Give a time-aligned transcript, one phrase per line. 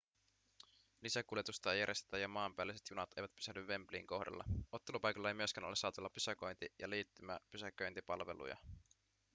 [1.01, 6.09] lisäkuljetusta ei järjestetä ja maanpäälliset junat eivät pysähdy wembleyn kohdalla ottelupaikalla ei myöskään ole saatavilla
[6.17, 8.57] pysäköinti- ja liittymäpysäköintipalveluja